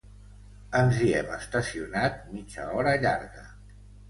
[0.79, 3.47] Ens hi hem estacionat mitja hora llarga.